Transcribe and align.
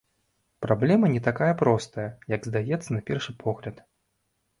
Праблема 0.65 1.09
не 1.15 1.19
такая 1.27 1.49
простая, 1.59 2.05
як 2.35 2.47
здаецца 2.49 2.89
на 2.97 3.01
першы 3.11 3.31
погляд. 3.45 3.85